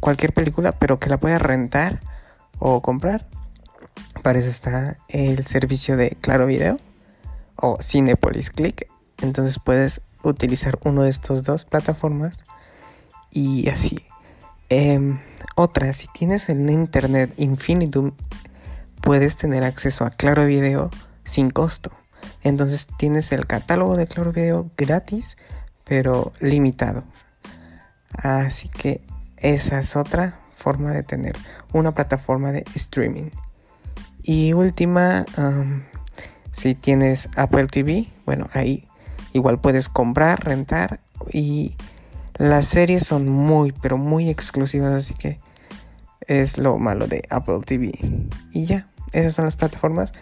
cualquier 0.00 0.32
película, 0.32 0.72
pero 0.72 0.98
que 0.98 1.10
la 1.10 1.18
puedas 1.18 1.42
rentar 1.42 2.00
o 2.58 2.82
comprar, 2.82 3.26
para 4.22 4.38
eso 4.38 4.50
está 4.50 4.96
el 5.08 5.46
servicio 5.46 5.96
de 5.96 6.16
Claro 6.20 6.46
Video 6.46 6.78
o 7.56 7.78
Cinepolis 7.80 8.50
Click. 8.50 8.88
Entonces 9.22 9.58
puedes 9.58 10.02
utilizar 10.22 10.78
uno 10.84 11.02
de 11.02 11.10
estos 11.10 11.42
dos 11.42 11.64
plataformas 11.64 12.38
y 13.30 13.68
así. 13.68 14.04
Em, 14.68 15.20
otra, 15.56 15.92
si 15.92 16.06
tienes 16.08 16.48
en 16.48 16.68
internet 16.68 17.32
infinitum, 17.36 18.12
puedes 19.02 19.36
tener 19.36 19.64
acceso 19.64 20.04
a 20.04 20.10
Claro 20.10 20.46
Video 20.46 20.90
sin 21.24 21.50
costo. 21.50 21.90
Entonces 22.42 22.86
tienes 22.98 23.32
el 23.32 23.46
catálogo 23.46 23.96
de 23.96 24.06
Claro 24.06 24.32
Video 24.32 24.70
gratis, 24.76 25.36
pero 25.84 26.32
limitado. 26.40 27.04
Así 28.12 28.68
que 28.68 29.00
esa 29.36 29.80
es 29.80 29.96
otra 29.96 30.40
forma 30.56 30.92
de 30.92 31.02
tener 31.02 31.36
una 31.72 31.92
plataforma 31.92 32.52
de 32.52 32.64
streaming. 32.74 33.30
Y 34.22 34.52
última, 34.52 35.24
si 36.52 36.74
tienes 36.74 37.28
Apple 37.36 37.66
TV, 37.66 38.08
bueno, 38.26 38.48
ahí 38.52 38.86
igual 39.32 39.60
puedes 39.60 39.88
comprar, 39.88 40.44
rentar 40.44 41.00
y 41.32 41.76
las 42.36 42.66
series 42.66 43.04
son 43.06 43.28
muy, 43.28 43.72
pero 43.72 43.96
muy 43.96 44.28
exclusivas, 44.28 44.94
así 44.94 45.14
que 45.14 45.38
es 46.26 46.58
lo 46.58 46.78
malo 46.78 47.06
de 47.06 47.22
Apple 47.30 47.60
TV. 47.64 47.92
Y 48.52 48.64
ya, 48.66 48.88
esas 49.12 49.34
son 49.34 49.46
las 49.46 49.56
plataformas. 49.56 50.12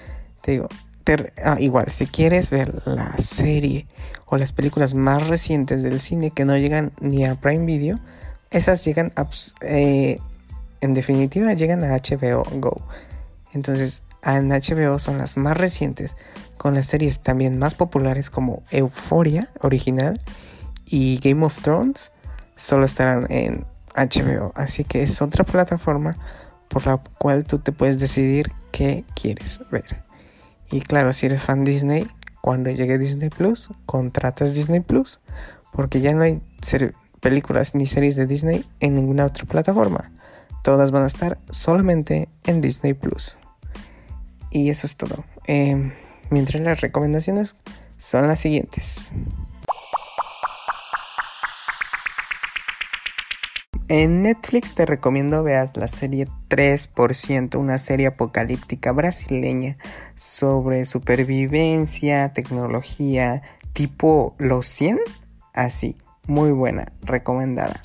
Te 0.42 0.52
digo, 0.52 0.68
ah, 1.44 1.56
igual, 1.58 1.90
si 1.90 2.06
quieres 2.06 2.50
ver 2.50 2.82
la 2.86 3.16
serie 3.18 3.86
o 4.26 4.36
las 4.36 4.52
películas 4.52 4.94
más 4.94 5.26
recientes 5.28 5.82
del 5.82 6.00
cine 6.00 6.30
que 6.30 6.44
no 6.44 6.56
llegan 6.56 6.92
ni 7.00 7.24
a 7.24 7.34
Prime 7.34 7.64
Video, 7.64 7.98
esas 8.50 8.84
llegan 8.84 9.12
a, 9.16 9.28
eh, 9.62 10.18
en 10.80 10.94
definitiva 10.94 11.52
llegan 11.54 11.84
a 11.84 11.96
HBO 11.96 12.44
Go. 12.54 12.82
Entonces, 13.52 14.02
en 14.22 14.48
HBO 14.48 14.98
son 14.98 15.18
las 15.18 15.36
más 15.36 15.56
recientes, 15.56 16.16
con 16.56 16.74
las 16.74 16.86
series 16.86 17.20
también 17.20 17.58
más 17.58 17.74
populares 17.74 18.30
como 18.30 18.62
Euphoria 18.70 19.48
original 19.60 20.20
y 20.84 21.18
Game 21.18 21.44
of 21.44 21.60
Thrones, 21.62 22.12
solo 22.56 22.84
estarán 22.84 23.26
en 23.30 23.64
HBO. 23.94 24.52
Así 24.54 24.84
que 24.84 25.02
es 25.02 25.22
otra 25.22 25.44
plataforma 25.44 26.16
por 26.68 26.86
la 26.86 26.98
cual 27.18 27.44
tú 27.44 27.58
te 27.58 27.72
puedes 27.72 27.98
decidir 27.98 28.52
qué 28.72 29.04
quieres 29.14 29.60
ver. 29.70 30.07
Y 30.70 30.80
claro, 30.80 31.12
si 31.12 31.26
eres 31.26 31.42
fan 31.42 31.64
Disney, 31.64 32.06
cuando 32.40 32.70
llegue 32.70 32.98
Disney 32.98 33.30
Plus, 33.30 33.70
contratas 33.86 34.54
Disney 34.54 34.80
Plus, 34.80 35.20
porque 35.72 36.00
ya 36.00 36.12
no 36.12 36.22
hay 36.22 36.40
películas 37.20 37.74
ni 37.74 37.86
series 37.86 38.16
de 38.16 38.26
Disney 38.26 38.64
en 38.80 38.94
ninguna 38.94 39.26
otra 39.26 39.44
plataforma. 39.44 40.10
Todas 40.62 40.90
van 40.90 41.04
a 41.04 41.06
estar 41.06 41.38
solamente 41.50 42.28
en 42.44 42.60
Disney 42.60 42.94
Plus. 42.94 43.38
Y 44.50 44.70
eso 44.70 44.86
es 44.86 44.96
todo. 44.96 45.24
Em, 45.46 45.92
mientras 46.30 46.62
las 46.62 46.80
recomendaciones 46.80 47.56
son 47.96 48.26
las 48.26 48.40
siguientes. 48.40 49.12
En 53.90 54.20
Netflix 54.20 54.74
te 54.74 54.84
recomiendo 54.84 55.42
veas 55.42 55.74
la 55.78 55.88
serie 55.88 56.28
3%, 56.50 57.58
una 57.58 57.78
serie 57.78 58.08
apocalíptica 58.08 58.92
brasileña 58.92 59.78
sobre 60.14 60.84
supervivencia, 60.84 62.30
tecnología, 62.34 63.40
tipo 63.72 64.34
Los 64.36 64.66
100, 64.66 64.98
así, 65.54 65.96
muy 66.26 66.52
buena, 66.52 66.92
recomendada. 67.00 67.80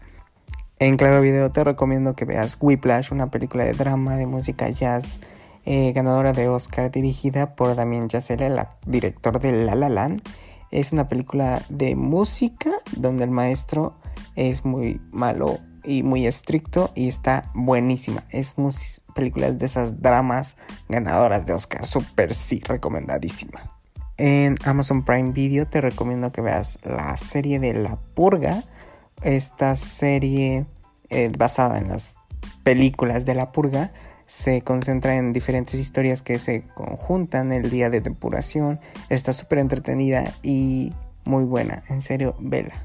En 0.77 0.97
Claro 0.97 1.21
Video 1.21 1.49
te 1.51 1.63
recomiendo 1.63 2.17
que 2.17 2.25
veas 2.25 2.57
Whiplash, 2.59 3.13
una 3.13 3.31
película 3.31 3.63
de 3.63 3.71
drama 3.71 4.17
de 4.17 4.25
música 4.25 4.69
jazz 4.69 5.21
eh, 5.63 5.93
ganadora 5.93 6.33
de 6.33 6.49
Oscar 6.49 6.91
dirigida 6.91 7.55
por 7.55 7.77
Damien 7.77 8.09
Chazelle, 8.09 8.47
el 8.47 8.59
director 8.85 9.39
de 9.39 9.53
La 9.53 9.75
La 9.75 9.87
Land. 9.87 10.21
Es 10.69 10.91
una 10.91 11.07
película 11.07 11.61
de 11.69 11.95
música 11.95 12.71
donde 12.97 13.23
el 13.23 13.31
maestro 13.31 13.95
es 14.35 14.65
muy 14.65 14.99
malo 15.13 15.61
y 15.83 16.03
muy 16.03 16.27
estricto 16.27 16.91
y 16.95 17.07
está 17.07 17.49
buenísima. 17.53 18.23
Es 18.29 18.55
películas 19.15 19.59
de 19.59 19.65
esas 19.65 20.01
dramas 20.01 20.57
ganadoras 20.89 21.45
de 21.45 21.53
Oscar. 21.53 21.85
Súper 21.85 22.33
sí, 22.33 22.61
recomendadísima. 22.65 23.71
En 24.17 24.55
Amazon 24.63 25.03
Prime 25.03 25.31
Video 25.31 25.67
te 25.67 25.81
recomiendo 25.81 26.31
que 26.31 26.41
veas 26.41 26.79
la 26.83 27.17
serie 27.17 27.59
de 27.59 27.73
La 27.73 27.97
Purga 28.13 28.63
esta 29.23 29.75
serie 29.75 30.65
eh, 31.09 31.31
basada 31.37 31.77
en 31.77 31.89
las 31.89 32.13
películas 32.63 33.25
de 33.25 33.35
la 33.35 33.51
purga 33.51 33.91
se 34.25 34.61
concentra 34.61 35.15
en 35.15 35.33
diferentes 35.33 35.75
historias 35.75 36.21
que 36.21 36.39
se 36.39 36.63
conjuntan 36.73 37.51
el 37.51 37.69
día 37.69 37.89
de 37.89 38.01
depuración. 38.01 38.79
Está 39.09 39.33
súper 39.33 39.59
entretenida 39.59 40.33
y 40.41 40.93
muy 41.25 41.43
buena. 41.43 41.83
En 41.89 42.01
serio, 42.01 42.35
vela. 42.39 42.81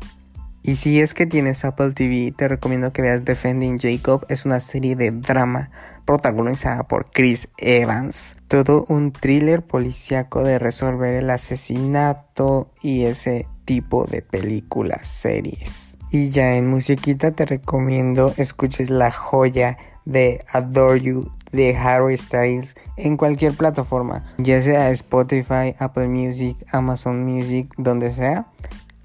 Y 0.62 0.76
si 0.76 1.00
es 1.00 1.14
que 1.14 1.26
tienes 1.26 1.64
Apple 1.64 1.92
TV, 1.92 2.32
te 2.36 2.48
recomiendo 2.48 2.92
que 2.92 3.02
veas 3.02 3.24
Defending 3.24 3.78
Jacob. 3.78 4.26
Es 4.28 4.44
una 4.44 4.60
serie 4.60 4.96
de 4.96 5.10
drama 5.10 5.70
protagonizada 6.04 6.84
por 6.84 7.10
Chris 7.10 7.48
Evans. 7.58 8.36
Todo 8.48 8.84
un 8.88 9.12
thriller 9.12 9.62
policíaco 9.62 10.42
de 10.42 10.58
resolver 10.58 11.14
el 11.14 11.30
asesinato 11.30 12.70
y 12.82 13.04
ese 13.04 13.46
tipo 13.64 14.04
de 14.04 14.22
películas, 14.22 15.06
series. 15.06 15.98
Y 16.10 16.30
ya 16.30 16.56
en 16.56 16.68
musiquita 16.68 17.32
te 17.32 17.44
recomiendo 17.44 18.32
escuches 18.38 18.88
la 18.88 19.10
joya 19.12 19.76
de 20.06 20.42
Adore 20.52 21.02
You 21.02 21.30
de 21.52 21.76
Harry 21.76 22.16
Styles 22.16 22.76
en 22.96 23.16
cualquier 23.16 23.54
plataforma, 23.54 24.24
ya 24.38 24.60
sea 24.60 24.90
Spotify, 24.90 25.74
Apple 25.78 26.08
Music, 26.08 26.56
Amazon 26.72 27.24
Music, 27.24 27.72
donde 27.76 28.10
sea, 28.10 28.46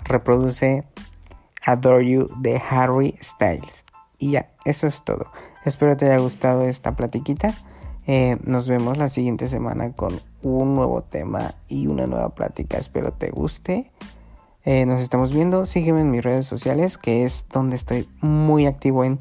reproduce 0.05 0.85
Adore 1.65 2.07
You 2.07 2.27
de 2.39 2.61
Harry 2.69 3.15
Styles. 3.21 3.85
Y 4.17 4.31
ya, 4.31 4.49
eso 4.65 4.87
es 4.87 5.03
todo. 5.03 5.27
Espero 5.65 5.97
te 5.97 6.05
haya 6.05 6.17
gustado 6.17 6.63
esta 6.63 6.95
platiquita. 6.95 7.53
Eh, 8.05 8.37
nos 8.43 8.67
vemos 8.67 8.97
la 8.97 9.07
siguiente 9.07 9.47
semana 9.47 9.93
con 9.93 10.19
un 10.41 10.75
nuevo 10.75 11.03
tema 11.03 11.55
y 11.67 11.87
una 11.87 12.05
nueva 12.05 12.29
plática. 12.29 12.77
Espero 12.77 13.13
te 13.13 13.31
guste. 13.31 13.91
Eh, 14.65 14.85
nos 14.85 15.01
estamos 15.01 15.33
viendo. 15.33 15.65
Sígueme 15.65 16.01
en 16.01 16.11
mis 16.11 16.23
redes 16.23 16.45
sociales, 16.45 16.97
que 16.97 17.23
es 17.23 17.47
donde 17.49 17.75
estoy 17.75 18.09
muy 18.21 18.65
activo 18.65 19.03
en 19.03 19.19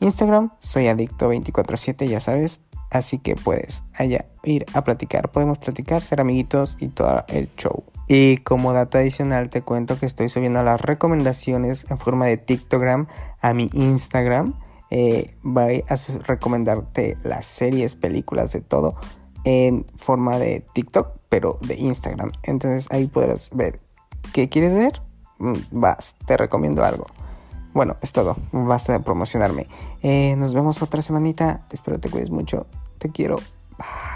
Instagram. 0.00 0.52
Soy 0.58 0.84
adicto247, 0.84 2.08
ya 2.08 2.20
sabes. 2.20 2.60
Así 2.90 3.18
que 3.18 3.34
puedes 3.34 3.82
allá 3.94 4.26
ir 4.44 4.64
a 4.74 4.84
platicar. 4.84 5.30
Podemos 5.30 5.58
platicar, 5.58 6.04
ser 6.04 6.20
amiguitos 6.20 6.76
y 6.80 6.88
todo 6.88 7.24
el 7.28 7.50
show. 7.56 7.84
Y 8.08 8.38
como 8.38 8.72
dato 8.72 8.98
adicional 8.98 9.50
te 9.50 9.62
cuento 9.62 9.98
que 9.98 10.06
estoy 10.06 10.28
subiendo 10.28 10.62
las 10.62 10.80
recomendaciones 10.80 11.86
en 11.90 11.98
forma 11.98 12.26
de 12.26 12.36
TikTogram 12.36 13.06
a 13.40 13.54
mi 13.54 13.70
Instagram. 13.72 14.54
Eh, 14.90 15.34
voy 15.42 15.84
a 15.88 15.96
recomendarte 16.24 17.16
las 17.24 17.46
series, 17.46 17.96
películas, 17.96 18.52
de 18.52 18.60
todo 18.60 18.94
en 19.44 19.84
forma 19.96 20.38
de 20.38 20.64
TikTok, 20.72 21.18
pero 21.28 21.58
de 21.60 21.74
Instagram. 21.74 22.32
Entonces 22.42 22.88
ahí 22.90 23.06
podrás 23.06 23.50
ver 23.54 23.80
¿Qué 24.32 24.48
quieres 24.48 24.74
ver? 24.74 25.02
Mm, 25.38 25.54
vas, 25.70 26.16
te 26.26 26.36
recomiendo 26.36 26.84
algo. 26.84 27.06
Bueno, 27.72 27.96
es 28.00 28.12
todo. 28.12 28.36
Basta 28.52 28.92
de 28.92 29.00
promocionarme. 29.00 29.66
Eh, 30.02 30.34
nos 30.36 30.54
vemos 30.54 30.82
otra 30.82 31.02
semanita. 31.02 31.66
Espero 31.70 31.98
te 32.00 32.10
cuides 32.10 32.30
mucho. 32.30 32.66
Te 32.98 33.10
quiero. 33.10 33.36
Bye. 33.78 34.15